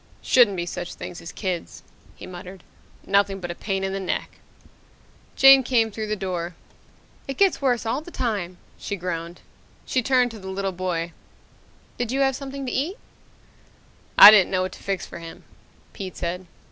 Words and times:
"Shouldn't 0.23 0.57
be 0.57 0.65
such 0.65 0.95
things 0.95 1.21
as 1.21 1.31
kids," 1.31 1.83
he 2.15 2.25
muttered. 2.25 2.63
"Nothing 3.05 3.39
but 3.39 3.51
a 3.51 3.53
pain 3.53 3.83
in 3.83 3.93
the 3.93 3.99
neck!" 3.99 4.39
Jane 5.35 5.61
came 5.61 5.91
through 5.91 6.07
the 6.07 6.15
door. 6.15 6.55
"It 7.27 7.37
gets 7.37 7.61
worse 7.61 7.85
all 7.85 8.01
the 8.01 8.09
time," 8.09 8.57
she 8.79 8.95
groaned. 8.95 9.41
She 9.85 10.01
turned 10.01 10.31
to 10.31 10.39
the 10.39 10.47
little 10.49 10.71
boy. 10.71 11.11
"Did 11.99 12.11
you 12.11 12.21
have 12.21 12.35
something 12.35 12.65
to 12.65 12.71
eat?" 12.71 12.97
"I 14.17 14.31
didn't 14.31 14.49
know 14.49 14.63
what 14.63 14.71
to 14.71 14.81
fix 14.81 15.05
for 15.05 15.19
him," 15.19 15.43
Pete 15.93 16.17
said. 16.17 16.47